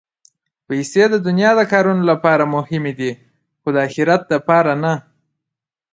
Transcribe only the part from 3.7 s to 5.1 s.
د اخرت لپاره نه.